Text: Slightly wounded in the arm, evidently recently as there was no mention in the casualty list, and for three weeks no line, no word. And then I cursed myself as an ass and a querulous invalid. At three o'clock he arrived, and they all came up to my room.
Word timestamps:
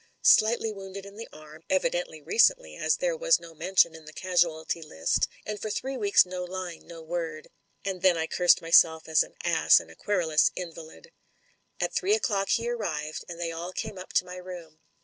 Slightly 0.23 0.71
wounded 0.71 1.05
in 1.05 1.15
the 1.15 1.27
arm, 1.31 1.63
evidently 1.69 2.23
recently 2.23 2.75
as 2.75 2.97
there 2.97 3.15
was 3.15 3.39
no 3.39 3.53
mention 3.53 3.93
in 3.93 4.05
the 4.05 4.13
casualty 4.13 4.81
list, 4.81 5.27
and 5.45 5.61
for 5.61 5.69
three 5.69 5.95
weeks 5.95 6.25
no 6.25 6.43
line, 6.43 6.87
no 6.87 7.03
word. 7.03 7.49
And 7.85 8.01
then 8.01 8.17
I 8.17 8.25
cursed 8.25 8.63
myself 8.63 9.07
as 9.07 9.21
an 9.21 9.35
ass 9.43 9.79
and 9.79 9.91
a 9.91 9.95
querulous 9.95 10.49
invalid. 10.55 11.11
At 11.79 11.93
three 11.93 12.15
o'clock 12.15 12.49
he 12.49 12.67
arrived, 12.67 13.25
and 13.29 13.39
they 13.39 13.51
all 13.51 13.71
came 13.73 13.99
up 13.99 14.11
to 14.13 14.25
my 14.25 14.37
room. 14.37 14.79